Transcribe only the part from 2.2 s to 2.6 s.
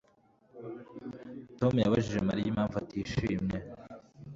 Mariya